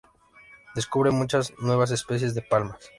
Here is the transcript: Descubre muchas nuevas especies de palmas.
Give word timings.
Descubre 0.73 1.11
muchas 1.11 1.53
nuevas 1.59 1.91
especies 1.91 2.33
de 2.33 2.41
palmas. 2.41 2.79